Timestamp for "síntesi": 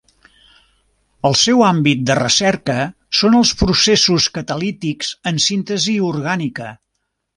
5.49-5.99